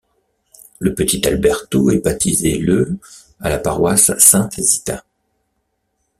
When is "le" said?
0.79-0.95, 2.57-2.97